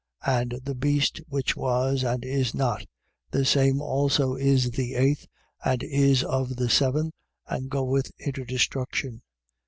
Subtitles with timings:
[0.25, 0.33] 17:11.
[0.41, 2.83] And the beast which was and is not:
[3.29, 5.27] the same also is the eighth,
[5.63, 7.11] and is of the seven,
[7.45, 9.21] and goeth into destruction.